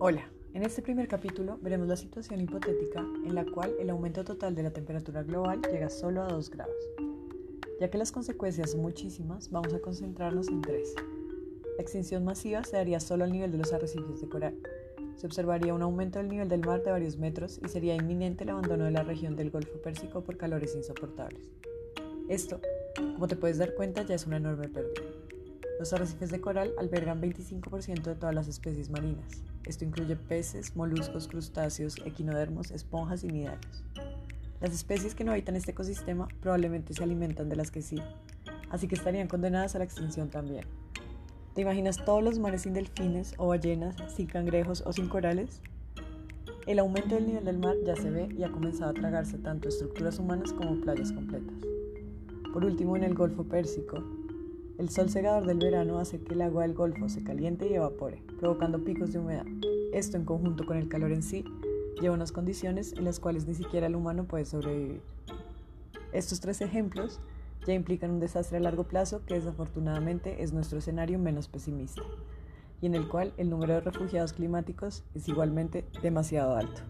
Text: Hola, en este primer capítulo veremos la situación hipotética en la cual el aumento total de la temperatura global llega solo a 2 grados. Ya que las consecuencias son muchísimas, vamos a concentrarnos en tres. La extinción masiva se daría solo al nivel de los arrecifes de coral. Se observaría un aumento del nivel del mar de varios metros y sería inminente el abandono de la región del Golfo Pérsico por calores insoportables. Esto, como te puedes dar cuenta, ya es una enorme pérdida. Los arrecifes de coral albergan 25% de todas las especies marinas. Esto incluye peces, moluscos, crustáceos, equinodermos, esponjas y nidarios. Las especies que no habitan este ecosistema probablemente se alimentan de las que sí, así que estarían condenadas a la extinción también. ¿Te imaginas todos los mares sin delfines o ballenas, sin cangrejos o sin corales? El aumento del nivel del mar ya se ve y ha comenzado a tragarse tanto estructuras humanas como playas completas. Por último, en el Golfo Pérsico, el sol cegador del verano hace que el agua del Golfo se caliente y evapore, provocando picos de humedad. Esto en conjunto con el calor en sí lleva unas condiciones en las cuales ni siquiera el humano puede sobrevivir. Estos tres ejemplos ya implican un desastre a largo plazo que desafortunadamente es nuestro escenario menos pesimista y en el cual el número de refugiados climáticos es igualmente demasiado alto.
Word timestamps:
Hola, 0.00 0.30
en 0.54 0.62
este 0.62 0.80
primer 0.80 1.08
capítulo 1.08 1.58
veremos 1.60 1.88
la 1.88 1.96
situación 1.96 2.40
hipotética 2.40 3.00
en 3.00 3.34
la 3.34 3.44
cual 3.44 3.74
el 3.80 3.90
aumento 3.90 4.22
total 4.22 4.54
de 4.54 4.62
la 4.62 4.70
temperatura 4.70 5.24
global 5.24 5.60
llega 5.72 5.90
solo 5.90 6.22
a 6.22 6.28
2 6.28 6.50
grados. 6.50 6.76
Ya 7.80 7.90
que 7.90 7.98
las 7.98 8.12
consecuencias 8.12 8.70
son 8.70 8.82
muchísimas, 8.82 9.50
vamos 9.50 9.74
a 9.74 9.80
concentrarnos 9.80 10.46
en 10.50 10.62
tres. 10.62 10.94
La 11.76 11.82
extinción 11.82 12.24
masiva 12.24 12.62
se 12.62 12.76
daría 12.76 13.00
solo 13.00 13.24
al 13.24 13.32
nivel 13.32 13.50
de 13.50 13.58
los 13.58 13.72
arrecifes 13.72 14.20
de 14.20 14.28
coral. 14.28 14.54
Se 15.16 15.26
observaría 15.26 15.74
un 15.74 15.82
aumento 15.82 16.20
del 16.20 16.28
nivel 16.28 16.48
del 16.48 16.60
mar 16.60 16.84
de 16.84 16.92
varios 16.92 17.18
metros 17.18 17.58
y 17.60 17.68
sería 17.68 17.96
inminente 17.96 18.44
el 18.44 18.50
abandono 18.50 18.84
de 18.84 18.92
la 18.92 19.02
región 19.02 19.34
del 19.34 19.50
Golfo 19.50 19.82
Pérsico 19.82 20.22
por 20.22 20.36
calores 20.36 20.76
insoportables. 20.76 21.50
Esto, 22.28 22.60
como 23.14 23.26
te 23.26 23.34
puedes 23.34 23.58
dar 23.58 23.74
cuenta, 23.74 24.02
ya 24.02 24.14
es 24.14 24.28
una 24.28 24.36
enorme 24.36 24.68
pérdida. 24.68 25.17
Los 25.78 25.92
arrecifes 25.92 26.30
de 26.30 26.40
coral 26.40 26.72
albergan 26.76 27.22
25% 27.22 28.02
de 28.02 28.14
todas 28.16 28.34
las 28.34 28.48
especies 28.48 28.90
marinas. 28.90 29.42
Esto 29.64 29.84
incluye 29.84 30.16
peces, 30.16 30.74
moluscos, 30.74 31.28
crustáceos, 31.28 31.96
equinodermos, 32.04 32.72
esponjas 32.72 33.22
y 33.22 33.28
nidarios. 33.28 33.84
Las 34.60 34.72
especies 34.72 35.14
que 35.14 35.22
no 35.22 35.30
habitan 35.30 35.54
este 35.54 35.70
ecosistema 35.70 36.26
probablemente 36.40 36.94
se 36.94 37.04
alimentan 37.04 37.48
de 37.48 37.54
las 37.54 37.70
que 37.70 37.82
sí, 37.82 38.02
así 38.70 38.88
que 38.88 38.96
estarían 38.96 39.28
condenadas 39.28 39.76
a 39.76 39.78
la 39.78 39.84
extinción 39.84 40.30
también. 40.30 40.64
¿Te 41.54 41.62
imaginas 41.62 42.04
todos 42.04 42.24
los 42.24 42.40
mares 42.40 42.62
sin 42.62 42.72
delfines 42.72 43.34
o 43.36 43.48
ballenas, 43.48 43.94
sin 44.12 44.26
cangrejos 44.26 44.82
o 44.84 44.92
sin 44.92 45.08
corales? 45.08 45.60
El 46.66 46.80
aumento 46.80 47.14
del 47.14 47.26
nivel 47.26 47.44
del 47.44 47.58
mar 47.58 47.76
ya 47.86 47.94
se 47.94 48.10
ve 48.10 48.28
y 48.36 48.42
ha 48.42 48.50
comenzado 48.50 48.90
a 48.90 48.94
tragarse 48.94 49.38
tanto 49.38 49.68
estructuras 49.68 50.18
humanas 50.18 50.52
como 50.52 50.80
playas 50.80 51.12
completas. 51.12 51.56
Por 52.52 52.64
último, 52.64 52.96
en 52.96 53.04
el 53.04 53.14
Golfo 53.14 53.44
Pérsico, 53.44 54.02
el 54.78 54.90
sol 54.90 55.10
cegador 55.10 55.44
del 55.44 55.58
verano 55.58 55.98
hace 55.98 56.20
que 56.20 56.34
el 56.34 56.42
agua 56.42 56.62
del 56.62 56.74
Golfo 56.74 57.08
se 57.08 57.24
caliente 57.24 57.68
y 57.68 57.74
evapore, 57.74 58.22
provocando 58.38 58.84
picos 58.84 59.12
de 59.12 59.18
humedad. 59.18 59.44
Esto 59.92 60.16
en 60.16 60.24
conjunto 60.24 60.64
con 60.64 60.76
el 60.76 60.88
calor 60.88 61.10
en 61.10 61.24
sí 61.24 61.44
lleva 62.00 62.14
unas 62.14 62.30
condiciones 62.30 62.92
en 62.92 63.04
las 63.04 63.18
cuales 63.18 63.46
ni 63.46 63.54
siquiera 63.54 63.88
el 63.88 63.96
humano 63.96 64.24
puede 64.24 64.44
sobrevivir. 64.44 65.02
Estos 66.12 66.38
tres 66.38 66.60
ejemplos 66.60 67.20
ya 67.66 67.74
implican 67.74 68.12
un 68.12 68.20
desastre 68.20 68.58
a 68.58 68.60
largo 68.60 68.84
plazo 68.84 69.24
que 69.26 69.34
desafortunadamente 69.34 70.44
es 70.44 70.52
nuestro 70.52 70.78
escenario 70.78 71.18
menos 71.18 71.48
pesimista 71.48 72.02
y 72.80 72.86
en 72.86 72.94
el 72.94 73.08
cual 73.08 73.34
el 73.36 73.50
número 73.50 73.74
de 73.74 73.80
refugiados 73.80 74.32
climáticos 74.32 75.02
es 75.14 75.28
igualmente 75.28 75.84
demasiado 76.02 76.56
alto. 76.56 76.82